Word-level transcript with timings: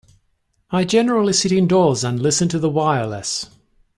I 0.71 0.83
generally 0.83 1.31
sit 1.31 1.51
indoors 1.51 2.03
and 2.03 2.19
listen 2.19 2.49
to 2.49 2.57
the 2.57 2.71
wireless. 2.71 3.45